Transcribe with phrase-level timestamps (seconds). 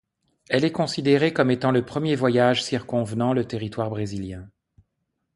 [0.49, 4.49] Elle est considérée comme étant le premier voyage circonvenant le territoire brésilien.